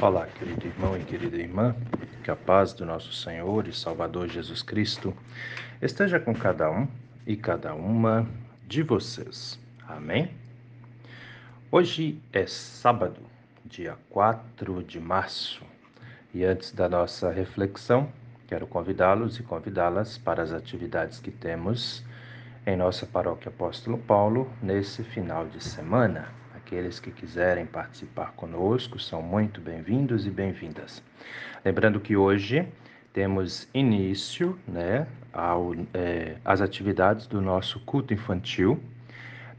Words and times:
Olá, 0.00 0.26
querido 0.26 0.66
irmão 0.66 0.96
e 0.98 1.04
querida 1.04 1.36
irmã, 1.36 1.74
que 2.22 2.30
a 2.30 2.36
paz 2.36 2.72
do 2.72 2.84
nosso 2.84 3.12
Senhor 3.12 3.66
e 3.68 3.72
Salvador 3.72 4.28
Jesus 4.28 4.60
Cristo 4.60 5.16
esteja 5.80 6.18
com 6.18 6.34
cada 6.34 6.70
um 6.70 6.86
e 7.24 7.36
cada 7.36 7.74
uma 7.74 8.26
de 8.66 8.82
vocês. 8.82 9.58
Amém? 9.86 10.30
Hoje 11.70 12.20
é 12.32 12.44
sábado, 12.44 13.20
dia 13.64 13.96
4 14.10 14.82
de 14.82 14.98
março, 14.98 15.62
e 16.34 16.44
antes 16.44 16.72
da 16.72 16.88
nossa 16.88 17.30
reflexão, 17.30 18.08
quero 18.48 18.66
convidá-los 18.66 19.38
e 19.38 19.42
convidá-las 19.42 20.18
para 20.18 20.42
as 20.42 20.52
atividades 20.52 21.20
que 21.20 21.30
temos 21.30 22.04
em 22.66 22.76
nossa 22.76 23.06
paróquia 23.06 23.48
Apóstolo 23.48 23.96
Paulo 23.96 24.50
nesse 24.60 25.04
final 25.04 25.46
de 25.46 25.62
semana. 25.62 26.43
Aqueles 26.64 26.98
que 26.98 27.10
quiserem 27.10 27.66
participar 27.66 28.32
conosco 28.32 28.98
são 28.98 29.20
muito 29.20 29.60
bem-vindos 29.60 30.26
e 30.26 30.30
bem-vindas. 30.30 31.02
Lembrando 31.62 32.00
que 32.00 32.16
hoje 32.16 32.66
temos 33.12 33.68
início 33.74 34.58
né, 34.66 35.06
ao, 35.30 35.74
é, 35.92 36.36
às 36.42 36.62
atividades 36.62 37.26
do 37.26 37.42
nosso 37.42 37.78
culto 37.80 38.14
infantil 38.14 38.80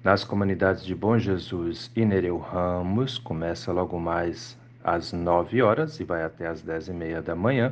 nas 0.03 0.23
comunidades 0.23 0.83
de 0.83 0.95
Bom 0.95 1.15
Jesus 1.19 1.91
e 1.95 2.03
Nereu 2.03 2.39
Ramos. 2.39 3.19
Começa 3.19 3.71
logo 3.71 3.99
mais 3.99 4.57
às 4.83 5.13
9 5.13 5.61
horas 5.61 5.99
e 5.99 6.03
vai 6.03 6.23
até 6.23 6.47
às 6.47 6.63
10 6.63 6.87
e 6.87 6.93
meia 6.93 7.21
da 7.21 7.35
manhã. 7.35 7.71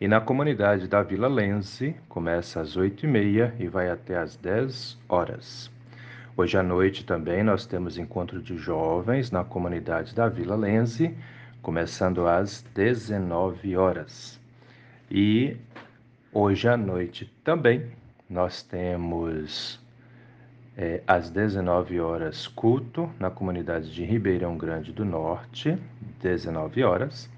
E 0.00 0.08
na 0.08 0.22
comunidade 0.22 0.88
da 0.88 1.02
Vila 1.02 1.28
Lense, 1.28 1.94
começa 2.08 2.62
às 2.62 2.78
8 2.78 3.04
e 3.04 3.08
meia 3.08 3.54
e 3.58 3.68
vai 3.68 3.90
até 3.90 4.16
às 4.16 4.36
10 4.36 4.98
horas. 5.06 5.73
Hoje 6.36 6.58
à 6.58 6.64
noite 6.64 7.06
também 7.06 7.44
nós 7.44 7.64
temos 7.64 7.96
encontro 7.96 8.42
de 8.42 8.56
jovens 8.56 9.30
na 9.30 9.44
comunidade 9.44 10.12
da 10.16 10.28
Vila 10.28 10.56
Lense, 10.56 11.16
começando 11.62 12.26
às 12.26 12.60
19 12.74 13.76
horas. 13.76 14.40
E 15.08 15.56
hoje 16.32 16.66
à 16.66 16.76
noite 16.76 17.32
também 17.44 17.86
nós 18.28 18.64
temos 18.64 19.80
é, 20.76 21.04
às 21.06 21.30
19 21.30 22.00
horas 22.00 22.48
culto 22.48 23.08
na 23.20 23.30
comunidade 23.30 23.94
de 23.94 24.02
Ribeirão 24.04 24.58
Grande 24.58 24.90
do 24.90 25.04
Norte, 25.04 25.78
19 26.20 26.82
horas. 26.82 27.30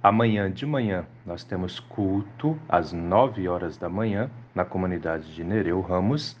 Amanhã 0.00 0.48
de 0.48 0.64
manhã 0.64 1.04
nós 1.26 1.42
temos 1.42 1.80
culto 1.80 2.56
às 2.68 2.92
9 2.92 3.48
horas 3.48 3.76
da 3.76 3.88
manhã 3.88 4.30
na 4.54 4.64
comunidade 4.64 5.34
de 5.34 5.42
Nereu 5.42 5.80
Ramos 5.80 6.36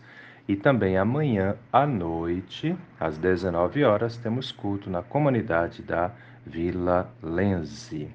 e 0.48 0.54
também 0.54 0.96
amanhã 0.96 1.56
à 1.72 1.86
noite, 1.86 2.76
às 3.00 3.18
19 3.18 3.82
horas, 3.84 4.16
temos 4.16 4.52
culto 4.52 4.88
na 4.88 5.02
comunidade 5.02 5.82
da 5.82 6.12
Vila 6.46 7.10
Lenze. 7.22 8.08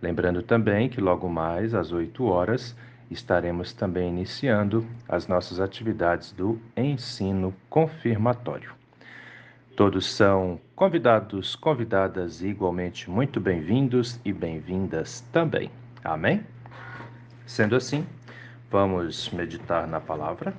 Lembrando 0.00 0.42
também 0.42 0.88
que 0.88 1.00
logo 1.00 1.28
mais 1.28 1.74
às 1.74 1.92
8 1.92 2.24
horas 2.24 2.76
estaremos 3.10 3.72
também 3.72 4.08
iniciando 4.08 4.86
as 5.08 5.26
nossas 5.26 5.60
atividades 5.60 6.32
do 6.32 6.58
ensino 6.76 7.54
confirmatório. 7.68 8.72
Todos 9.76 10.06
são 10.06 10.60
convidados, 10.74 11.56
convidadas 11.56 12.42
igualmente 12.42 13.10
muito 13.10 13.40
bem-vindos 13.40 14.20
e 14.24 14.32
bem-vindas 14.32 15.20
também. 15.32 15.70
Amém? 16.02 16.44
Sendo 17.44 17.76
assim, 17.76 18.06
vamos 18.70 19.30
meditar 19.30 19.86
na 19.86 20.00
palavra. 20.00 20.54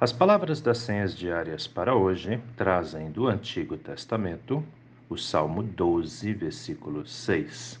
As 0.00 0.12
palavras 0.12 0.60
das 0.60 0.78
senhas 0.78 1.16
diárias 1.16 1.68
para 1.68 1.94
hoje 1.94 2.42
trazem 2.56 3.12
do 3.12 3.28
Antigo 3.28 3.76
Testamento 3.76 4.62
o 5.08 5.16
Salmo 5.16 5.62
12, 5.62 6.34
versículo 6.34 7.06
6, 7.06 7.80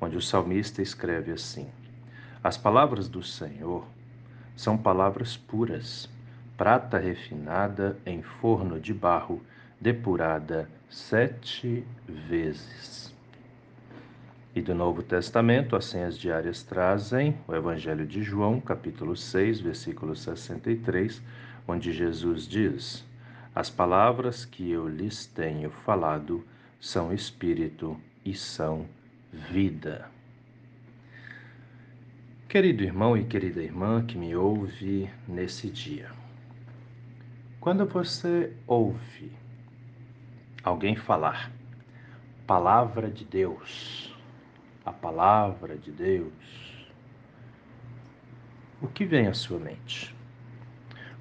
onde 0.00 0.16
o 0.16 0.22
salmista 0.22 0.80
escreve 0.80 1.32
assim: 1.32 1.68
As 2.42 2.56
palavras 2.56 3.08
do 3.08 3.22
Senhor 3.22 3.86
são 4.56 4.78
palavras 4.78 5.36
puras, 5.36 6.08
prata 6.56 6.96
refinada 6.96 7.94
em 8.06 8.22
forno 8.22 8.80
de 8.80 8.94
barro 8.94 9.42
depurada 9.78 10.66
sete 10.88 11.84
vezes. 12.08 13.14
E 14.56 14.62
do 14.62 14.74
Novo 14.74 15.02
Testamento, 15.02 15.76
as 15.76 15.84
senhas 15.84 16.18
diárias 16.18 16.62
trazem 16.62 17.36
o 17.46 17.54
Evangelho 17.54 18.06
de 18.06 18.22
João, 18.22 18.60
capítulo 18.60 19.14
6, 19.14 19.60
versículo 19.60 20.16
63, 20.16 21.22
onde 21.70 21.92
Jesus 21.92 22.46
diz: 22.46 23.06
As 23.54 23.70
palavras 23.70 24.44
que 24.44 24.70
eu 24.70 24.88
lhes 24.88 25.26
tenho 25.26 25.70
falado 25.70 26.44
são 26.80 27.12
espírito 27.12 27.98
e 28.24 28.34
são 28.34 28.86
vida. 29.32 30.10
Querido 32.48 32.82
irmão 32.82 33.16
e 33.16 33.24
querida 33.24 33.62
irmã 33.62 34.04
que 34.04 34.18
me 34.18 34.34
ouve 34.34 35.08
nesse 35.28 35.70
dia, 35.70 36.10
quando 37.60 37.86
você 37.86 38.52
ouve 38.66 39.32
alguém 40.64 40.96
falar 40.96 41.52
palavra 42.46 43.08
de 43.08 43.24
Deus, 43.24 44.12
a 44.84 44.92
palavra 44.92 45.76
de 45.76 45.92
Deus, 45.92 46.88
o 48.82 48.88
que 48.88 49.04
vem 49.04 49.28
à 49.28 49.34
sua 49.34 49.60
mente? 49.60 50.19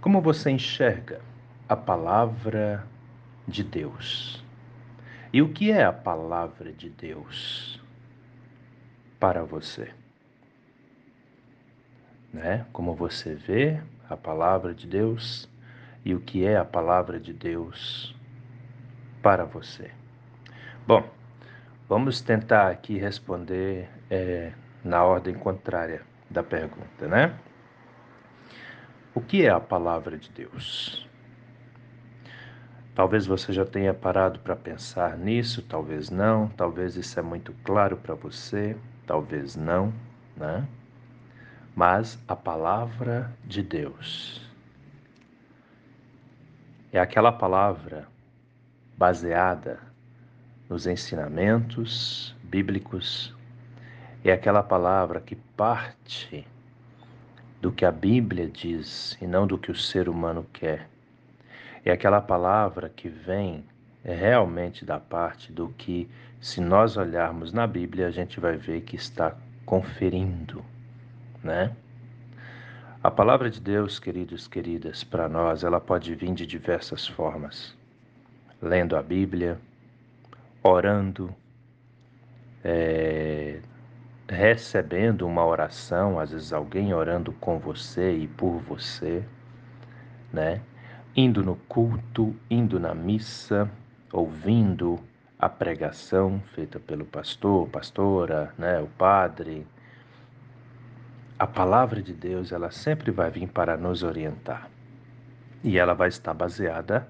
Como 0.02 0.22
você 0.22 0.50
enxerga 0.50 1.20
a 1.68 1.76
palavra 1.76 2.88
de 3.46 3.64
Deus? 3.64 4.42
E 5.34 5.42
o 5.42 5.50
que 5.50 5.72
é 5.72 5.84
a 5.84 5.92
palavra 5.92 6.72
de 6.72 6.90
Deus 6.90 7.82
para 9.20 9.44
você? 9.44 9.92
Né? 12.32 12.66
Como 12.72 12.96
você 12.96 13.36
vê 13.36 13.82
a 14.10 14.16
palavra 14.16 14.74
de 14.74 14.88
Deus 14.88 15.50
e 16.06 16.16
o 16.16 16.22
que 16.22 16.46
é 16.46 16.56
a 16.56 16.64
palavra 16.64 17.20
de 17.20 17.34
Deus 17.34 18.16
para 19.22 19.44
você. 19.44 19.92
Bom, 20.88 21.08
vamos 21.90 22.22
tentar 22.22 22.70
aqui 22.70 22.98
responder 22.98 23.90
é, 24.10 24.54
na 24.82 25.04
ordem 25.04 25.34
contrária 25.34 26.02
da 26.30 26.42
pergunta, 26.42 27.06
né? 27.06 27.38
O 29.20 29.22
que 29.22 29.46
é 29.46 29.50
a 29.50 29.60
palavra 29.60 30.18
de 30.18 30.32
Deus? 30.32 31.06
Talvez 32.96 33.26
você 33.26 33.52
já 33.52 33.66
tenha 33.66 33.94
parado 33.94 34.40
para 34.40 34.56
pensar 34.56 35.18
nisso, 35.18 35.62
talvez 35.62 36.10
não, 36.10 36.48
talvez 36.48 36.96
isso 36.96 37.20
é 37.20 37.22
muito 37.22 37.54
claro 37.66 37.98
para 37.98 38.16
você, 38.16 38.78
talvez 39.06 39.58
não, 39.58 39.94
né? 40.38 40.66
Mas 41.76 42.18
a 42.30 42.34
palavra 42.34 43.30
de 43.44 43.62
Deus 43.62 44.42
é 46.94 46.98
aquela 46.98 47.34
palavra 47.34 48.08
baseada 48.98 49.82
nos 50.70 50.88
ensinamentos 50.88 52.34
bíblicos, 52.42 53.36
é 54.24 54.32
aquela 54.32 54.64
palavra 54.64 55.20
que 55.20 55.36
parte 55.36 56.48
do 57.62 57.72
que 57.72 57.86
a 57.86 57.92
Bíblia 57.92 58.48
diz 58.48 59.18
e 59.22 59.28
não 59.28 59.46
do 59.46 59.58
que 59.58 59.72
o 59.72 59.76
ser 59.76 60.08
humano 60.08 60.46
quer. 60.54 60.88
É 61.84 61.92
aquela 61.92 62.22
palavra 62.22 62.90
que 62.90 63.10
vem 63.10 63.64
realmente 64.04 64.86
da 64.86 65.00
parte 65.00 65.52
do 65.52 65.70
que, 65.70 66.10
se 66.40 66.62
nós 66.62 66.96
olharmos 66.98 67.52
na 67.52 67.68
Bíblia, 67.68 68.08
a 68.08 68.12
gente 68.12 68.40
vai 68.40 68.56
ver 68.56 68.82
que 68.82 68.96
está 68.96 69.36
conferindo, 69.66 70.64
né? 71.44 71.76
A 73.02 73.10
palavra 73.10 73.50
de 73.50 73.62
Deus, 73.62 73.98
queridos, 74.00 74.48
queridas, 74.48 75.04
para 75.04 75.30
nós, 75.30 75.64
ela 75.64 75.80
pode 75.80 76.14
vir 76.16 76.34
de 76.34 76.46
diversas 76.46 77.08
formas 77.08 77.78
lendo 78.62 78.96
a 78.96 79.02
Bíblia, 79.02 79.60
orando, 80.62 81.34
é, 82.64 83.60
recebendo 84.30 85.26
uma 85.26 85.44
oração, 85.44 86.20
às 86.20 86.32
vezes 86.32 86.54
alguém 86.54 86.94
orando 86.94 87.34
com 87.34 87.58
você 87.58 88.16
e 88.16 88.28
por 88.28 88.60
você, 88.60 89.24
né? 90.32 90.62
Indo 91.16 91.44
no 91.44 91.56
culto, 91.56 92.36
indo 92.50 92.80
na 92.80 92.94
missa, 92.94 93.70
ouvindo 94.14 95.00
a 95.38 95.50
pregação 95.50 96.42
feita 96.54 96.80
pelo 96.80 97.06
pastor, 97.06 97.68
pastora, 97.70 98.54
né, 98.58 98.80
o 98.80 98.88
padre. 98.88 99.66
A 101.38 101.48
palavra 101.48 102.02
de 102.02 102.14
Deus, 102.14 102.52
ela 102.52 102.70
sempre 102.70 103.12
vai 103.12 103.32
vir 103.32 103.48
para 103.48 103.78
nos 103.78 104.04
orientar. 104.04 104.70
E 105.64 105.78
ela 105.78 105.94
vai 105.94 106.10
estar 106.10 106.34
baseada 106.34 107.08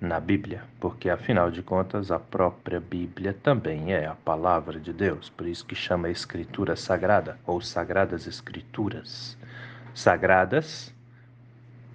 na 0.00 0.20
Bíblia, 0.20 0.62
porque 0.80 1.08
afinal 1.08 1.50
de 1.50 1.62
contas 1.62 2.10
a 2.10 2.18
própria 2.18 2.80
Bíblia 2.80 3.32
também 3.32 3.92
é 3.92 4.06
a 4.06 4.14
palavra 4.14 4.78
de 4.78 4.92
Deus, 4.92 5.30
por 5.30 5.46
isso 5.46 5.64
que 5.64 5.74
chama 5.74 6.10
Escritura 6.10 6.76
Sagrada 6.76 7.38
ou 7.46 7.60
Sagradas 7.60 8.26
Escrituras. 8.26 9.38
Sagradas 9.94 10.94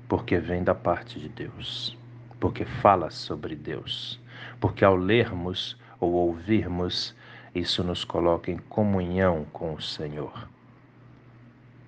porque 0.08 0.40
vem 0.40 0.64
da 0.64 0.74
parte 0.74 1.20
de 1.20 1.30
Deus, 1.30 1.96
porque 2.40 2.66
fala 2.66 3.12
sobre 3.12 3.56
Deus, 3.56 4.20
porque 4.60 4.84
ao 4.84 4.96
lermos 4.96 5.78
ou 6.00 6.14
ouvirmos 6.14 7.16
Isso 7.54 7.84
nos 7.84 8.06
coloca 8.06 8.52
em 8.52 8.58
comunhão 8.58 9.46
com 9.52 9.74
o 9.74 9.82
Senhor. 9.82 10.48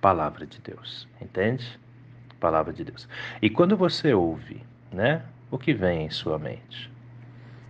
Palavra 0.00 0.44
de 0.44 0.60
Deus, 0.60 1.08
entende? 1.20 1.78
Palavra 2.40 2.72
de 2.72 2.82
Deus. 2.84 3.08
E 3.40 3.48
quando 3.48 3.76
você 3.76 4.12
ouve, 4.12 4.60
né, 4.92 5.22
o 5.52 5.58
que 5.58 5.74
vem 5.74 6.06
em 6.06 6.10
sua 6.10 6.38
mente? 6.38 6.90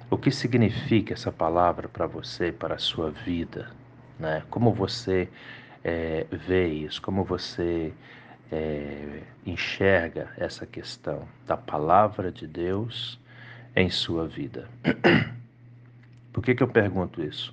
O 0.08 0.16
que 0.16 0.30
significa 0.30 1.14
essa 1.14 1.32
palavra 1.32 1.88
para 1.88 2.06
você, 2.06 2.52
para 2.52 2.76
a 2.76 2.78
sua 2.78 3.10
vida? 3.10 3.72
Né? 4.20 4.44
Como 4.48 4.72
você 4.72 5.28
é, 5.82 6.24
vê 6.30 6.68
isso? 6.68 7.02
Como 7.02 7.24
você 7.24 7.92
é, 8.52 9.22
enxerga 9.44 10.30
essa 10.36 10.64
questão 10.64 11.26
da 11.44 11.56
palavra 11.56 12.30
de 12.30 12.46
Deus 12.46 13.18
em 13.74 13.90
sua 13.90 14.28
vida? 14.28 14.68
Por 16.32 16.44
que, 16.44 16.54
que 16.54 16.62
eu 16.62 16.68
pergunto 16.68 17.20
isso? 17.20 17.52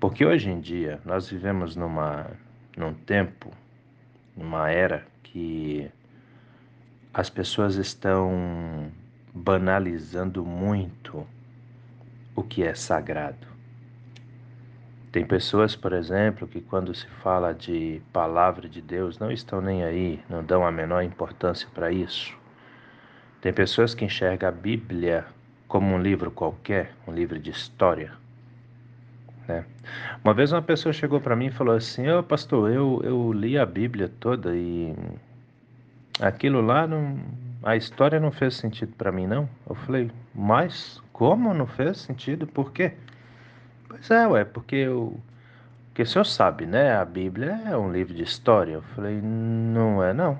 Porque 0.00 0.24
hoje 0.24 0.48
em 0.48 0.60
dia 0.60 0.98
nós 1.04 1.28
vivemos 1.28 1.76
numa, 1.76 2.30
num 2.74 2.94
tempo, 2.94 3.52
numa 4.34 4.70
era 4.70 5.06
que 5.22 5.90
as 7.12 7.28
pessoas 7.28 7.76
estão 7.76 8.90
banalizando 9.36 10.44
muito 10.46 11.26
o 12.34 12.42
que 12.42 12.62
é 12.62 12.74
sagrado. 12.74 13.46
Tem 15.12 15.26
pessoas, 15.26 15.76
por 15.76 15.92
exemplo, 15.92 16.48
que 16.48 16.60
quando 16.60 16.94
se 16.94 17.06
fala 17.22 17.52
de 17.52 18.00
palavra 18.12 18.66
de 18.66 18.80
Deus 18.80 19.18
não 19.18 19.30
estão 19.30 19.60
nem 19.60 19.84
aí, 19.84 20.20
não 20.28 20.42
dão 20.42 20.66
a 20.66 20.72
menor 20.72 21.02
importância 21.02 21.68
para 21.74 21.92
isso. 21.92 22.34
Tem 23.42 23.52
pessoas 23.52 23.94
que 23.94 24.06
enxergam 24.06 24.48
a 24.48 24.52
Bíblia 24.52 25.26
como 25.68 25.94
um 25.94 26.00
livro 26.00 26.30
qualquer, 26.30 26.94
um 27.06 27.12
livro 27.12 27.38
de 27.38 27.50
história. 27.50 28.12
Né? 29.46 29.66
Uma 30.24 30.32
vez 30.32 30.50
uma 30.50 30.62
pessoa 30.62 30.92
chegou 30.94 31.20
para 31.20 31.36
mim 31.36 31.46
e 31.46 31.52
falou 31.52 31.76
assim: 31.76 32.08
Ô 32.08 32.20
oh, 32.20 32.22
pastor, 32.22 32.70
eu, 32.70 33.00
eu 33.04 33.32
li 33.32 33.58
a 33.58 33.66
Bíblia 33.66 34.10
toda 34.18 34.56
e 34.56 34.94
aquilo 36.20 36.60
lá, 36.60 36.86
não, 36.86 37.18
a 37.66 37.74
história 37.74 38.20
não 38.20 38.30
fez 38.30 38.54
sentido 38.54 38.94
para 38.96 39.10
mim, 39.10 39.26
não. 39.26 39.48
Eu 39.68 39.74
falei: 39.74 40.08
Mas 40.32 41.02
como 41.12 41.52
não 41.52 41.66
fez 41.66 41.98
sentido? 41.98 42.46
Por 42.46 42.70
quê? 42.70 42.92
Pois 43.88 44.08
é, 44.08 44.24
ué, 44.28 44.44
porque 44.44 44.76
eu. 44.76 45.18
Porque 45.88 46.02
o 46.02 46.06
senhor 46.06 46.24
sabe, 46.24 46.64
né? 46.64 46.96
A 46.96 47.04
Bíblia 47.04 47.60
é 47.66 47.76
um 47.76 47.90
livro 47.90 48.14
de 48.14 48.22
história. 48.22 48.74
Eu 48.74 48.82
falei: 48.94 49.20
Não 49.20 50.00
é, 50.00 50.14
não. 50.14 50.38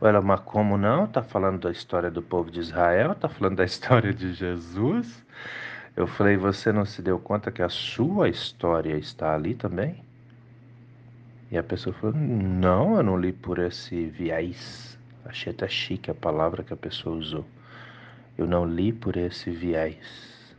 Ela, 0.00 0.22
mas 0.22 0.40
como 0.40 0.78
não? 0.78 1.06
Tá 1.06 1.22
falando 1.22 1.60
da 1.60 1.70
história 1.70 2.10
do 2.10 2.22
povo 2.22 2.50
de 2.50 2.60
Israel, 2.60 3.14
tá 3.14 3.28
falando 3.28 3.56
da 3.56 3.64
história 3.66 4.14
de 4.14 4.32
Jesus. 4.32 5.22
Eu 5.94 6.06
falei, 6.06 6.38
você 6.38 6.72
não 6.72 6.86
se 6.86 7.02
deu 7.02 7.18
conta 7.18 7.52
que 7.52 7.62
a 7.62 7.68
sua 7.68 8.30
história 8.30 8.96
está 8.96 9.34
ali 9.34 9.54
também? 9.54 10.02
E 11.50 11.58
a 11.58 11.62
pessoa 11.62 11.94
falou, 11.94 12.16
não, 12.16 12.96
eu 12.96 13.02
não 13.02 13.16
li 13.16 13.30
por 13.32 13.58
esse 13.58 14.06
viés. 14.06 14.98
Achei 15.24 15.52
até 15.52 15.68
chique 15.68 16.10
a 16.10 16.14
palavra 16.14 16.62
que 16.62 16.72
a 16.72 16.76
pessoa 16.76 17.16
usou. 17.16 17.44
Eu 18.36 18.46
não 18.46 18.64
li 18.64 18.92
por 18.92 19.16
esse 19.16 19.50
viés. 19.50 20.54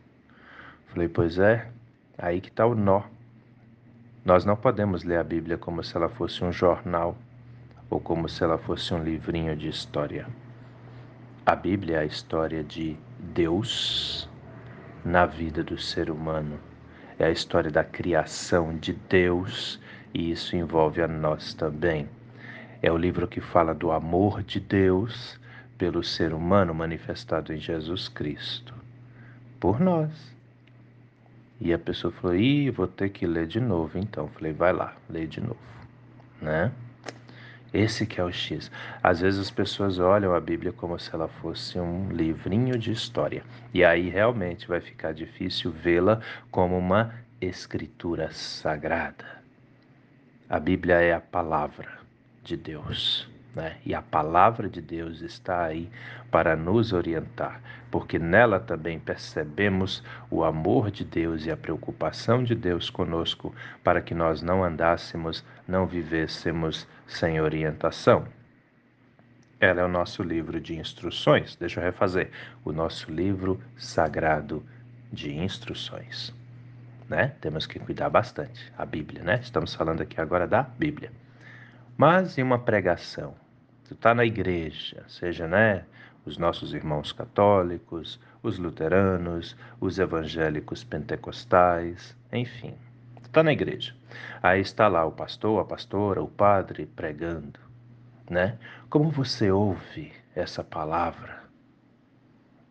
Falei, 0.86 1.08
pois 1.08 1.38
é, 1.38 1.68
aí 2.16 2.40
que 2.40 2.48
está 2.48 2.66
o 2.66 2.74
nó. 2.74 3.02
Nós 4.24 4.44
não 4.44 4.56
podemos 4.56 5.04
ler 5.04 5.18
a 5.18 5.24
Bíblia 5.24 5.58
como 5.58 5.84
se 5.84 5.96
ela 5.96 6.08
fosse 6.08 6.42
um 6.42 6.50
jornal 6.50 7.16
ou 7.90 8.00
como 8.00 8.28
se 8.28 8.42
ela 8.42 8.56
fosse 8.56 8.94
um 8.94 9.02
livrinho 9.02 9.54
de 9.54 9.68
história. 9.68 10.26
A 11.44 11.54
Bíblia 11.54 11.96
é 11.96 12.00
a 12.00 12.04
história 12.06 12.64
de 12.64 12.96
Deus 13.18 14.28
na 15.04 15.26
vida 15.26 15.62
do 15.62 15.76
ser 15.76 16.10
humano. 16.10 16.58
É 17.18 17.26
a 17.26 17.30
história 17.30 17.70
da 17.70 17.84
criação 17.84 18.76
de 18.78 18.94
Deus 18.94 19.78
e 20.14 20.30
isso 20.30 20.56
envolve 20.56 21.02
a 21.02 21.08
nós 21.08 21.52
também. 21.52 22.08
É 22.84 22.92
o 22.92 22.98
livro 22.98 23.26
que 23.26 23.40
fala 23.40 23.74
do 23.74 23.90
amor 23.90 24.42
de 24.42 24.60
Deus 24.60 25.40
pelo 25.78 26.04
ser 26.04 26.34
humano 26.34 26.74
manifestado 26.74 27.50
em 27.50 27.56
Jesus 27.56 28.10
Cristo, 28.10 28.74
por 29.58 29.80
nós. 29.80 30.36
E 31.58 31.72
a 31.72 31.78
pessoa 31.78 32.12
falou: 32.12 32.36
Ih, 32.36 32.68
vou 32.68 32.86
ter 32.86 33.08
que 33.08 33.26
ler 33.26 33.46
de 33.46 33.58
novo. 33.58 33.96
Então, 33.98 34.28
falei: 34.28 34.52
Vai 34.52 34.74
lá, 34.74 34.94
lê 35.08 35.26
de 35.26 35.40
novo, 35.40 35.56
né? 36.42 36.70
Esse 37.72 38.04
que 38.04 38.20
é 38.20 38.24
o 38.24 38.30
X. 38.30 38.70
Às 39.02 39.20
vezes 39.20 39.40
as 39.40 39.50
pessoas 39.50 39.98
olham 39.98 40.34
a 40.34 40.40
Bíblia 40.40 40.70
como 40.70 40.98
se 40.98 41.10
ela 41.14 41.26
fosse 41.26 41.80
um 41.80 42.10
livrinho 42.12 42.78
de 42.78 42.92
história. 42.92 43.44
E 43.72 43.82
aí 43.82 44.10
realmente 44.10 44.68
vai 44.68 44.82
ficar 44.82 45.14
difícil 45.14 45.70
vê-la 45.70 46.20
como 46.50 46.76
uma 46.76 47.14
escritura 47.40 48.30
sagrada. 48.30 49.24
A 50.50 50.60
Bíblia 50.60 50.96
é 50.96 51.14
a 51.14 51.20
palavra 51.20 52.03
de 52.44 52.56
Deus. 52.56 53.28
Né? 53.54 53.76
E 53.86 53.94
a 53.94 54.02
palavra 54.02 54.68
de 54.68 54.80
Deus 54.80 55.20
está 55.20 55.64
aí 55.64 55.88
para 56.30 56.56
nos 56.56 56.92
orientar, 56.92 57.60
porque 57.90 58.18
nela 58.18 58.58
também 58.58 58.98
percebemos 58.98 60.02
o 60.30 60.42
amor 60.42 60.90
de 60.90 61.04
Deus 61.04 61.46
e 61.46 61.50
a 61.50 61.56
preocupação 61.56 62.42
de 62.42 62.54
Deus 62.54 62.90
conosco, 62.90 63.54
para 63.82 64.02
que 64.02 64.14
nós 64.14 64.42
não 64.42 64.64
andássemos, 64.64 65.44
não 65.66 65.86
vivêssemos 65.86 66.86
sem 67.06 67.40
orientação. 67.40 68.26
Ela 69.60 69.80
é 69.80 69.84
o 69.84 69.88
nosso 69.88 70.22
livro 70.22 70.60
de 70.60 70.76
instruções. 70.76 71.56
Deixa 71.56 71.80
eu 71.80 71.84
refazer. 71.84 72.30
O 72.64 72.72
nosso 72.72 73.10
livro 73.10 73.60
sagrado 73.76 74.62
de 75.12 75.32
instruções. 75.32 76.34
Né? 77.08 77.32
Temos 77.40 77.66
que 77.66 77.78
cuidar 77.78 78.10
bastante. 78.10 78.72
A 78.76 78.84
Bíblia, 78.84 79.22
né? 79.22 79.38
Estamos 79.40 79.74
falando 79.74 80.02
aqui 80.02 80.20
agora 80.20 80.46
da 80.46 80.62
Bíblia. 80.62 81.10
Mas 81.96 82.36
em 82.36 82.42
uma 82.42 82.58
pregação, 82.58 83.36
tu 83.84 83.94
está 83.94 84.12
na 84.12 84.24
igreja, 84.24 85.04
seja 85.06 85.46
né, 85.46 85.84
os 86.26 86.36
nossos 86.36 86.74
irmãos 86.74 87.12
católicos, 87.12 88.18
os 88.42 88.58
luteranos, 88.58 89.56
os 89.80 90.00
evangélicos 90.00 90.82
pentecostais, 90.82 92.16
enfim, 92.32 92.74
tu 93.22 93.26
está 93.26 93.44
na 93.44 93.52
igreja. 93.52 93.94
Aí 94.42 94.60
está 94.60 94.88
lá 94.88 95.04
o 95.04 95.12
pastor, 95.12 95.60
a 95.60 95.64
pastora, 95.64 96.20
o 96.20 96.26
padre 96.26 96.84
pregando, 96.84 97.60
né? 98.28 98.58
Como 98.90 99.08
você 99.10 99.52
ouve 99.52 100.12
essa 100.34 100.64
palavra? 100.64 101.44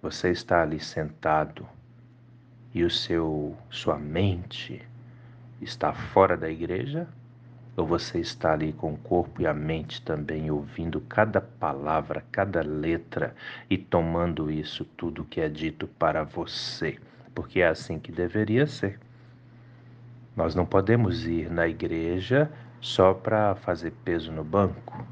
Você 0.02 0.32
está 0.32 0.64
ali 0.64 0.82
sentado 0.82 1.66
e 2.74 2.84
o 2.84 2.90
seu 2.90 3.56
sua 3.70 3.98
mente 3.98 4.86
está 5.62 5.94
fora 5.94 6.36
da 6.36 6.50
igreja 6.50 7.08
ou 7.76 7.88
você 7.88 8.20
está 8.20 8.54
ali 8.54 8.72
com 8.72 8.94
o 8.94 8.98
corpo 8.98 9.42
e 9.42 9.48
a 9.48 9.54
mente 9.54 10.02
também 10.02 10.52
ouvindo 10.52 11.02
cada 11.02 11.42
palavra, 11.42 12.24
cada 12.32 12.62
letra 12.62 13.36
e 13.70 13.78
tomando 13.78 14.52
isso 14.52 14.86
tudo 14.86 15.26
que 15.26 15.42
é 15.42 15.50
dito 15.50 15.88
para 15.88 16.24
você? 16.24 17.00
Porque 17.34 17.62
é 17.62 17.68
assim 17.68 17.98
que 17.98 18.12
deveria 18.12 18.68
ser. 18.68 19.00
Nós 20.36 20.54
não 20.54 20.66
podemos 20.66 21.26
ir 21.26 21.50
na 21.50 21.68
igreja 21.68 22.52
só 22.80 23.14
para 23.14 23.56
fazer 23.56 23.92
peso 24.04 24.32
no 24.32 24.44
banco 24.44 25.06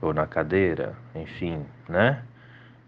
ou 0.00 0.14
na 0.14 0.26
cadeira, 0.26 0.96
enfim, 1.14 1.64
né? 1.88 2.22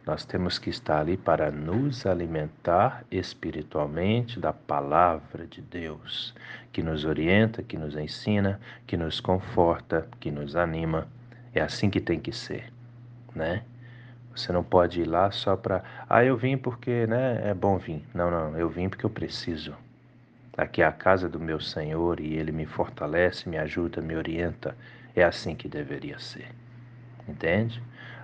Nós 0.05 0.25
temos 0.25 0.59
que 0.59 0.69
estar 0.69 0.99
ali 0.99 1.17
para 1.17 1.51
nos 1.53 2.07
alimentar 2.07 3.05
espiritualmente 3.09 4.41
da 4.41 4.53
palavra 4.53 5.47
de 5.47 5.63
Deus, 5.63 6.35
que 6.73 6.83
nos 6.83 7.05
orienta, 7.05 7.63
que 7.63 7.79
nos 7.79 7.95
ensina, 7.95 8.61
que 8.85 8.97
nos 8.97 9.21
conforta, 9.21 10.09
que 10.19 10.31
nos 10.31 10.57
anima. 10.57 11.07
É 11.55 11.61
assim 11.61 11.89
que 11.89 12.01
tem 12.01 12.19
que 12.19 12.33
ser, 12.33 12.73
né? 13.33 13.63
Você 14.35 14.51
não 14.51 14.65
pode 14.65 15.03
ir 15.03 15.05
lá 15.05 15.31
só 15.31 15.57
para, 15.57 15.85
ah, 16.09 16.25
eu 16.25 16.37
vim 16.37 16.57
porque, 16.57 17.07
né, 17.07 17.51
é 17.51 17.55
bom 17.55 17.77
vir. 17.77 18.03
Não, 18.13 18.31
não, 18.31 18.59
eu 18.59 18.69
vim 18.69 18.89
porque 18.89 19.05
eu 19.05 19.11
preciso. 19.11 19.75
Aqui 20.57 20.83
é 20.83 20.87
a 20.87 20.93
casa 20.93 21.29
do 21.29 21.39
meu 21.39 21.61
Senhor 21.61 22.19
e 22.19 22.35
ele 22.35 22.51
me 22.51 22.67
fortalece, 22.67 23.49
me 23.49 23.57
ajuda, 23.57 24.01
me 24.01 24.17
orienta. 24.17 24.77
É 25.15 25.23
assim 25.23 25.55
que 25.55 25.69
deveria 25.69 26.19
ser. 26.19 26.49
Entende? 27.29 27.83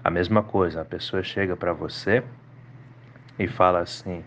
A 0.08 0.10
mesma 0.10 0.42
coisa, 0.42 0.80
a 0.80 0.84
pessoa 0.86 1.22
chega 1.22 1.54
para 1.54 1.70
você 1.70 2.24
e 3.38 3.46
fala 3.46 3.80
assim, 3.80 4.24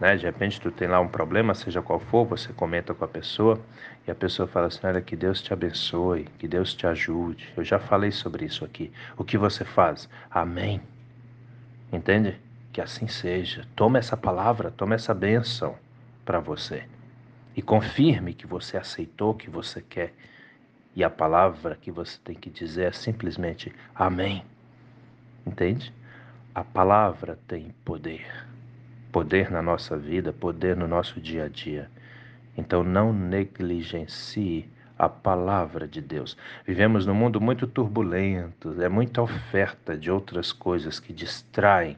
né? 0.00 0.16
De 0.16 0.24
repente 0.24 0.58
tu 0.58 0.70
tem 0.70 0.88
lá 0.88 0.98
um 1.00 1.06
problema, 1.06 1.54
seja 1.54 1.82
qual 1.82 2.00
for, 2.00 2.24
você 2.24 2.50
comenta 2.54 2.94
com 2.94 3.04
a 3.04 3.08
pessoa 3.08 3.60
e 4.08 4.10
a 4.10 4.14
pessoa 4.14 4.48
fala 4.48 4.68
assim: 4.68 4.86
Olha, 4.86 5.02
que 5.02 5.14
Deus 5.14 5.42
te 5.42 5.52
abençoe, 5.52 6.24
que 6.38 6.48
Deus 6.48 6.72
te 6.72 6.86
ajude. 6.86 7.52
Eu 7.54 7.62
já 7.62 7.78
falei 7.78 8.10
sobre 8.10 8.46
isso 8.46 8.64
aqui. 8.64 8.90
O 9.14 9.22
que 9.22 9.36
você 9.36 9.66
faz? 9.66 10.08
Amém. 10.30 10.80
Entende? 11.92 12.40
Que 12.72 12.80
assim 12.80 13.06
seja. 13.06 13.66
Toma 13.76 13.98
essa 13.98 14.16
palavra, 14.16 14.70
toma 14.70 14.94
essa 14.94 15.12
bênção 15.12 15.76
para 16.24 16.40
você 16.40 16.84
e 17.54 17.60
confirme 17.60 18.32
que 18.32 18.46
você 18.46 18.78
aceitou 18.78 19.32
o 19.32 19.36
que 19.36 19.50
você 19.50 19.82
quer. 19.82 20.14
E 20.96 21.04
a 21.04 21.10
palavra 21.10 21.76
que 21.78 21.90
você 21.90 22.18
tem 22.24 22.34
que 22.34 22.48
dizer 22.48 22.84
é 22.84 22.92
simplesmente 22.92 23.70
Amém. 23.94 24.42
Entende? 25.46 25.92
A 26.54 26.62
palavra 26.62 27.38
tem 27.48 27.74
poder. 27.84 28.26
Poder 29.10 29.50
na 29.50 29.62
nossa 29.62 29.96
vida, 29.96 30.32
poder 30.32 30.76
no 30.76 30.86
nosso 30.86 31.20
dia 31.20 31.44
a 31.44 31.48
dia. 31.48 31.90
Então 32.56 32.84
não 32.84 33.12
negligencie 33.12 34.68
a 34.98 35.08
palavra 35.08 35.88
de 35.88 36.00
Deus. 36.00 36.36
Vivemos 36.66 37.06
num 37.06 37.14
mundo 37.14 37.40
muito 37.40 37.66
turbulento, 37.66 38.80
é 38.80 38.88
muita 38.88 39.22
oferta 39.22 39.96
de 39.96 40.10
outras 40.10 40.52
coisas 40.52 41.00
que 41.00 41.12
distraem 41.12 41.96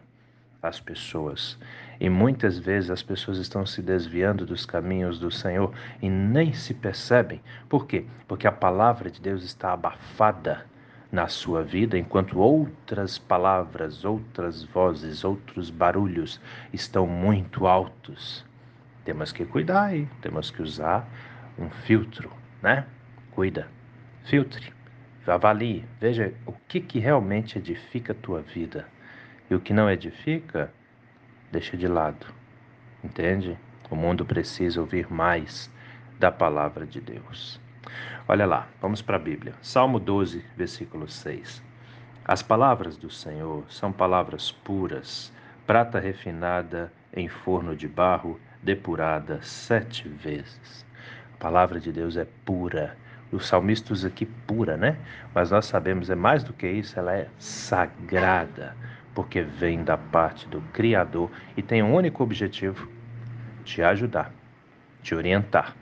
as 0.62 0.80
pessoas. 0.80 1.58
E 2.00 2.08
muitas 2.08 2.58
vezes 2.58 2.90
as 2.90 3.02
pessoas 3.02 3.38
estão 3.38 3.66
se 3.66 3.82
desviando 3.82 4.46
dos 4.46 4.64
caminhos 4.64 5.18
do 5.18 5.30
Senhor 5.30 5.72
e 6.00 6.08
nem 6.08 6.52
se 6.52 6.72
percebem. 6.72 7.40
Por 7.68 7.86
quê? 7.86 8.06
Porque 8.26 8.46
a 8.46 8.52
palavra 8.52 9.10
de 9.10 9.20
Deus 9.20 9.44
está 9.44 9.72
abafada 9.72 10.64
na 11.14 11.28
sua 11.28 11.62
vida, 11.62 11.96
enquanto 11.96 12.40
outras 12.40 13.18
palavras, 13.18 14.04
outras 14.04 14.64
vozes, 14.64 15.22
outros 15.22 15.70
barulhos 15.70 16.40
estão 16.72 17.06
muito 17.06 17.68
altos. 17.68 18.44
Temos 19.04 19.30
que 19.30 19.44
cuidar 19.44 19.84
aí, 19.84 20.08
temos 20.20 20.50
que 20.50 20.60
usar 20.60 21.08
um 21.56 21.70
filtro, 21.70 22.32
né? 22.60 22.84
Cuida, 23.30 23.68
filtre, 24.24 24.72
avalie, 25.24 25.84
veja 26.00 26.34
o 26.44 26.52
que, 26.66 26.80
que 26.80 26.98
realmente 26.98 27.58
edifica 27.58 28.12
a 28.12 28.16
tua 28.16 28.40
vida 28.40 28.84
e 29.48 29.54
o 29.54 29.60
que 29.60 29.72
não 29.72 29.88
edifica, 29.88 30.68
deixa 31.52 31.76
de 31.76 31.86
lado. 31.86 32.26
Entende? 33.04 33.56
O 33.88 33.94
mundo 33.94 34.24
precisa 34.24 34.80
ouvir 34.80 35.08
mais 35.12 35.70
da 36.18 36.32
palavra 36.32 36.84
de 36.84 37.00
Deus. 37.00 37.60
Olha 38.28 38.46
lá, 38.46 38.68
vamos 38.80 39.02
para 39.02 39.16
a 39.16 39.20
Bíblia. 39.20 39.54
Salmo 39.62 39.98
12, 39.98 40.44
versículo 40.56 41.08
6. 41.08 41.62
As 42.24 42.42
palavras 42.42 42.96
do 42.96 43.10
Senhor 43.10 43.64
são 43.68 43.92
palavras 43.92 44.50
puras, 44.50 45.32
prata 45.66 45.98
refinada 45.98 46.92
em 47.12 47.28
forno 47.28 47.76
de 47.76 47.86
barro, 47.86 48.40
depurada 48.62 49.40
sete 49.42 50.08
vezes. 50.08 50.86
A 51.34 51.36
palavra 51.38 51.78
de 51.78 51.92
Deus 51.92 52.16
é 52.16 52.26
pura. 52.44 52.96
O 53.30 53.38
salmista 53.38 53.92
usa 53.92 54.08
aqui 54.08 54.24
pura, 54.24 54.76
né? 54.76 54.96
Mas 55.34 55.50
nós 55.50 55.66
sabemos, 55.66 56.08
é 56.08 56.14
mais 56.14 56.42
do 56.42 56.52
que 56.52 56.66
isso, 56.66 56.98
ela 56.98 57.14
é 57.14 57.28
sagrada 57.38 58.74
porque 59.14 59.42
vem 59.42 59.84
da 59.84 59.96
parte 59.96 60.48
do 60.48 60.60
Criador 60.72 61.30
e 61.56 61.62
tem 61.62 61.82
um 61.82 61.94
único 61.94 62.22
objetivo: 62.22 62.88
te 63.64 63.82
ajudar, 63.82 64.32
te 65.02 65.14
orientar, 65.14 65.74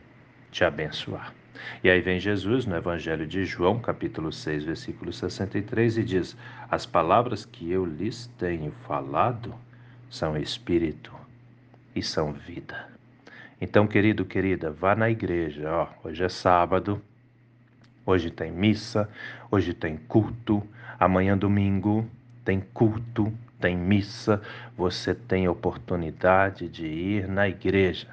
te 0.50 0.64
abençoar. 0.64 1.32
E 1.82 1.90
aí 1.90 2.00
vem 2.00 2.20
Jesus 2.20 2.66
no 2.66 2.76
Evangelho 2.76 3.26
de 3.26 3.44
João, 3.44 3.78
capítulo 3.78 4.32
6, 4.32 4.64
versículo 4.64 5.12
63, 5.12 5.98
e 5.98 6.04
diz: 6.04 6.36
As 6.70 6.86
palavras 6.86 7.44
que 7.44 7.70
eu 7.70 7.84
lhes 7.84 8.26
tenho 8.38 8.72
falado 8.86 9.54
são 10.10 10.36
espírito 10.36 11.12
e 11.94 12.02
são 12.02 12.32
vida. 12.32 12.88
Então, 13.60 13.86
querido, 13.86 14.24
querida, 14.24 14.70
vá 14.70 14.94
na 14.94 15.08
igreja. 15.08 15.70
Ó, 15.70 16.08
hoje 16.08 16.24
é 16.24 16.28
sábado, 16.28 17.00
hoje 18.04 18.30
tem 18.30 18.50
missa, 18.50 19.08
hoje 19.50 19.72
tem 19.72 19.96
culto, 19.96 20.62
amanhã 20.98 21.38
domingo 21.38 22.08
tem 22.44 22.60
culto, 22.60 23.32
tem 23.60 23.76
missa, 23.76 24.42
você 24.76 25.14
tem 25.14 25.46
oportunidade 25.48 26.68
de 26.68 26.86
ir 26.86 27.28
na 27.28 27.48
igreja. 27.48 28.08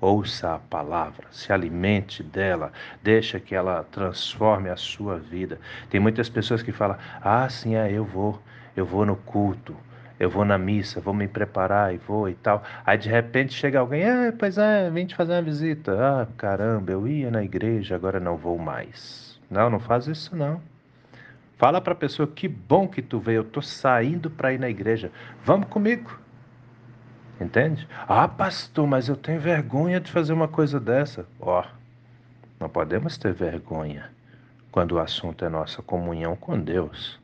Ouça 0.00 0.54
a 0.54 0.58
palavra, 0.60 1.26
se 1.32 1.52
alimente 1.52 2.22
dela, 2.22 2.72
deixa 3.02 3.40
que 3.40 3.52
ela 3.52 3.84
transforme 3.90 4.70
a 4.70 4.76
sua 4.76 5.18
vida. 5.18 5.58
Tem 5.90 5.98
muitas 5.98 6.28
pessoas 6.28 6.62
que 6.62 6.70
falam: 6.70 6.96
"Ah, 7.20 7.48
sim, 7.48 7.74
é, 7.74 7.90
eu 7.90 8.04
vou, 8.04 8.40
eu 8.76 8.86
vou 8.86 9.04
no 9.04 9.16
culto, 9.16 9.74
eu 10.20 10.30
vou 10.30 10.44
na 10.44 10.56
missa, 10.56 11.00
vou 11.00 11.12
me 11.12 11.26
preparar 11.26 11.92
e 11.92 11.96
vou 11.96 12.28
e 12.28 12.34
tal". 12.34 12.62
Aí 12.86 12.96
de 12.96 13.08
repente 13.08 13.52
chega 13.52 13.80
alguém: 13.80 14.04
"Ah, 14.04 14.32
pois 14.38 14.56
é, 14.56 14.88
vim 14.88 15.04
te 15.04 15.16
fazer 15.16 15.32
uma 15.32 15.42
visita". 15.42 15.92
Ah, 16.00 16.28
caramba, 16.36 16.92
eu 16.92 17.08
ia 17.08 17.28
na 17.28 17.42
igreja, 17.42 17.96
agora 17.96 18.20
não 18.20 18.36
vou 18.36 18.56
mais. 18.56 19.40
Não, 19.50 19.68
não 19.68 19.80
faz 19.80 20.06
isso 20.06 20.36
não. 20.36 20.60
Fala 21.56 21.80
para 21.80 21.92
a 21.92 21.96
pessoa 21.96 22.28
que 22.28 22.46
bom 22.46 22.86
que 22.86 23.02
tu 23.02 23.18
veio, 23.18 23.38
eu 23.38 23.44
tô 23.44 23.60
saindo 23.60 24.30
para 24.30 24.52
ir 24.52 24.60
na 24.60 24.70
igreja. 24.70 25.10
Vamos 25.44 25.66
comigo. 25.68 26.27
Entende? 27.40 27.86
Ah, 28.08 28.26
pastor, 28.26 28.86
mas 28.86 29.08
eu 29.08 29.16
tenho 29.16 29.40
vergonha 29.40 30.00
de 30.00 30.10
fazer 30.10 30.32
uma 30.32 30.48
coisa 30.48 30.80
dessa. 30.80 31.24
Ó, 31.40 31.60
oh, 31.60 31.64
não 32.58 32.68
podemos 32.68 33.16
ter 33.16 33.32
vergonha 33.32 34.10
quando 34.72 34.92
o 34.92 34.98
assunto 34.98 35.44
é 35.44 35.48
nossa 35.48 35.80
comunhão 35.80 36.34
com 36.34 36.58
Deus. 36.58 37.18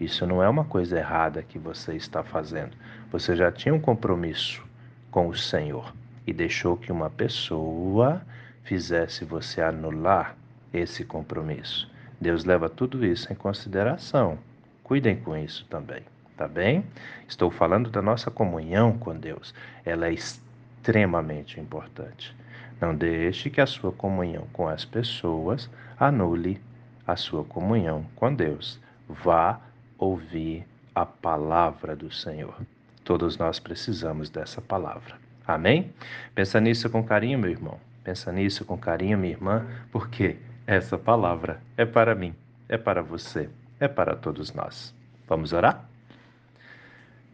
Isso 0.00 0.26
não 0.26 0.42
é 0.42 0.48
uma 0.48 0.64
coisa 0.64 0.98
errada 0.98 1.42
que 1.42 1.58
você 1.58 1.94
está 1.94 2.22
fazendo. 2.22 2.76
Você 3.10 3.36
já 3.36 3.52
tinha 3.52 3.74
um 3.74 3.80
compromisso 3.80 4.64
com 5.10 5.28
o 5.28 5.36
Senhor 5.36 5.92
e 6.26 6.32
deixou 6.32 6.76
que 6.76 6.92
uma 6.92 7.10
pessoa 7.10 8.22
fizesse 8.62 9.24
você 9.24 9.60
anular 9.60 10.36
esse 10.72 11.04
compromisso. 11.04 11.90
Deus 12.20 12.44
leva 12.44 12.68
tudo 12.68 13.04
isso 13.04 13.32
em 13.32 13.36
consideração. 13.36 14.38
Cuidem 14.84 15.16
com 15.16 15.36
isso 15.36 15.66
também, 15.68 16.02
tá 16.40 16.48
bem? 16.48 16.82
Estou 17.28 17.50
falando 17.50 17.90
da 17.90 18.00
nossa 18.00 18.30
comunhão 18.30 18.96
com 18.96 19.14
Deus. 19.14 19.54
Ela 19.84 20.06
é 20.06 20.14
extremamente 20.14 21.60
importante. 21.60 22.34
Não 22.80 22.94
deixe 22.94 23.50
que 23.50 23.60
a 23.60 23.66
sua 23.66 23.92
comunhão 23.92 24.46
com 24.50 24.66
as 24.66 24.82
pessoas 24.82 25.68
anule 25.98 26.58
a 27.06 27.14
sua 27.14 27.44
comunhão 27.44 28.06
com 28.16 28.34
Deus. 28.34 28.80
Vá 29.06 29.60
ouvir 29.98 30.66
a 30.94 31.04
palavra 31.04 31.94
do 31.94 32.10
Senhor. 32.10 32.56
Todos 33.04 33.36
nós 33.36 33.60
precisamos 33.60 34.30
dessa 34.30 34.62
palavra. 34.62 35.16
Amém? 35.46 35.92
Pensa 36.34 36.58
nisso 36.58 36.88
com 36.88 37.04
carinho, 37.04 37.38
meu 37.38 37.50
irmão. 37.50 37.78
Pensa 38.02 38.32
nisso 38.32 38.64
com 38.64 38.78
carinho, 38.78 39.18
minha 39.18 39.34
irmã, 39.34 39.66
porque 39.92 40.38
essa 40.66 40.96
palavra 40.96 41.60
é 41.76 41.84
para 41.84 42.14
mim, 42.14 42.34
é 42.66 42.78
para 42.78 43.02
você, 43.02 43.50
é 43.78 43.86
para 43.86 44.16
todos 44.16 44.54
nós. 44.54 44.94
Vamos 45.28 45.52
orar? 45.52 45.89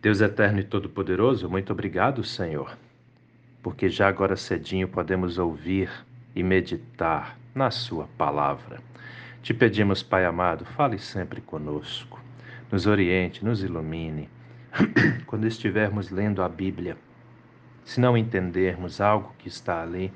Deus 0.07 0.21
eterno 0.21 0.61
e 0.61 0.63
todo-poderoso, 0.63 1.51
muito 1.51 1.73
obrigado, 1.73 2.23
Senhor, 2.23 2.79
porque 3.61 3.89
já 3.89 4.07
agora 4.07 4.37
cedinho 4.37 4.87
podemos 4.87 5.37
ouvir 5.37 5.91
e 6.33 6.45
meditar 6.45 7.37
na 7.53 7.73
Sua 7.73 8.07
palavra. 8.17 8.79
Te 9.43 9.53
pedimos, 9.53 10.05
Pai 10.05 10.25
amado, 10.25 10.65
fale 10.65 10.97
sempre 10.97 11.41
conosco, 11.41 12.23
nos 12.71 12.87
oriente, 12.87 13.45
nos 13.45 13.65
ilumine. 13.65 14.31
Quando 15.27 15.45
estivermos 15.45 16.11
lendo 16.11 16.41
a 16.41 16.49
Bíblia, 16.49 16.97
se 17.85 18.01
não 18.01 18.17
entendermos 18.17 19.01
algo 19.01 19.35
que 19.37 19.49
está 19.49 19.83
ali, 19.83 20.13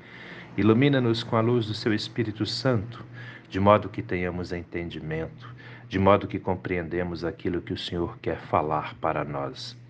ilumina-nos 0.55 1.21
com 1.21 1.35
a 1.35 1.41
luz 1.41 1.67
do 1.67 1.73
Seu 1.73 1.93
Espírito 1.93 2.45
Santo 2.45 3.03
de 3.49 3.59
modo 3.59 3.89
que 3.89 4.01
tenhamos 4.01 4.53
entendimento, 4.53 5.53
de 5.89 5.99
modo 5.99 6.29
que 6.29 6.39
compreendemos 6.39 7.25
aquilo 7.25 7.61
que 7.61 7.73
o 7.73 7.77
Senhor 7.77 8.17
quer 8.19 8.37
falar 8.37 8.95
para 8.95 9.25
nós. 9.25 9.80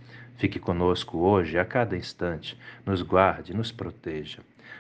Fique 0.42 0.60
conosco 0.60 1.20
hoje, 1.20 1.60
a 1.60 1.64
cada 1.64 1.96
instante, 1.96 2.58
nos 2.84 3.04
guarde, 3.04 3.56
nos 3.56 3.72
proteja. 3.72 4.40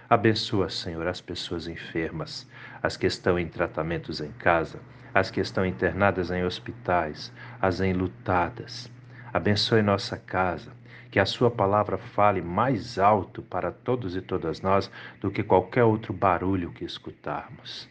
Abençoa, 0.10 0.72
Senhor, 0.72 1.06
as 1.06 1.22
pessoas 1.22 1.68
enfermas, 1.68 2.50
as 2.82 2.98
que 2.98 3.06
estão 3.06 3.38
em 3.38 3.48
tratamentos 3.48 4.22
em 4.22 4.32
casa, 4.32 4.80
as 5.13 5.30
que 5.30 5.39
estão 5.39 5.63
internadas 5.63 6.32
em 6.32 6.44
hospitais, 6.44 7.32
as 7.62 7.80
enlutadas. 7.80 8.91
Abençoe 9.32 9.84
nossa 9.84 10.18
casa, 10.18 10.72
que 11.12 11.20
a 11.20 11.27
Sua 11.27 11.51
palavra 11.51 12.00
fale 12.00 12.41
mais 12.41 12.98
alto 12.98 13.44
para 13.44 13.72
todos 13.72 14.15
e 14.15 14.22
todas 14.22 14.62
nós 14.62 14.89
do 15.20 15.30
que 15.30 15.44
qualquer 15.44 15.84
outro 15.84 16.12
barulho 16.12 16.72
que 16.72 16.84
escutarmos. 16.84 17.88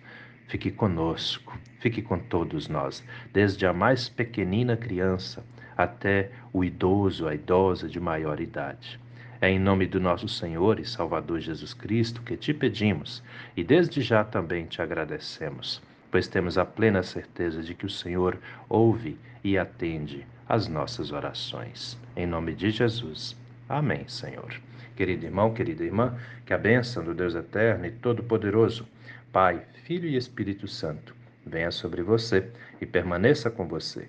Fique 0.48 0.72
conosco, 0.72 1.56
fique 1.78 2.02
com 2.02 2.18
todos 2.18 2.66
nós, 2.66 3.06
desde 3.32 3.64
a 3.64 3.72
mais 3.72 4.08
pequenina 4.08 4.76
criança 4.76 5.44
até 5.82 6.30
o 6.52 6.64
idoso, 6.64 7.26
a 7.26 7.34
idosa 7.34 7.88
de 7.88 7.98
maior 8.00 8.40
idade. 8.40 8.98
É 9.40 9.48
em 9.48 9.58
nome 9.58 9.86
do 9.86 9.98
nosso 9.98 10.28
Senhor 10.28 10.78
e 10.78 10.84
Salvador 10.84 11.40
Jesus 11.40 11.72
Cristo 11.72 12.20
que 12.20 12.36
te 12.36 12.52
pedimos 12.52 13.22
e 13.56 13.64
desde 13.64 14.02
já 14.02 14.22
também 14.22 14.66
te 14.66 14.82
agradecemos, 14.82 15.80
pois 16.10 16.28
temos 16.28 16.58
a 16.58 16.64
plena 16.64 17.02
certeza 17.02 17.62
de 17.62 17.74
que 17.74 17.86
o 17.86 17.90
Senhor 17.90 18.38
ouve 18.68 19.16
e 19.42 19.56
atende 19.56 20.26
as 20.46 20.68
nossas 20.68 21.10
orações. 21.10 21.98
Em 22.14 22.26
nome 22.26 22.54
de 22.54 22.70
Jesus. 22.70 23.34
Amém, 23.66 24.06
Senhor. 24.08 24.52
Querido 24.94 25.24
irmão, 25.24 25.54
querida 25.54 25.84
irmã, 25.84 26.18
que 26.44 26.52
a 26.52 26.58
bênção 26.58 27.02
do 27.02 27.14
Deus 27.14 27.34
eterno 27.34 27.86
e 27.86 27.90
todo-poderoso, 27.90 28.86
Pai, 29.32 29.62
Filho 29.84 30.06
e 30.06 30.16
Espírito 30.16 30.68
Santo, 30.68 31.14
venha 31.46 31.70
sobre 31.70 32.02
você 32.02 32.46
e 32.80 32.84
permaneça 32.84 33.50
com 33.50 33.66
você, 33.66 34.08